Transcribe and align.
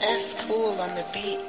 That's 0.00 0.34
cool 0.44 0.80
on 0.80 0.94
the 0.94 1.04
beat. 1.12 1.40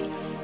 mean 0.00 0.39